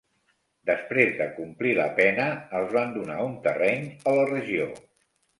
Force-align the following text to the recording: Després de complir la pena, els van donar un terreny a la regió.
Després 0.67 1.09
de 1.17 1.25
complir 1.33 1.73
la 1.79 1.85
pena, 1.99 2.25
els 2.59 2.73
van 2.77 2.95
donar 2.95 3.17
un 3.25 3.35
terreny 3.43 3.85
a 4.13 4.15
la 4.21 4.25
regió. 4.31 4.67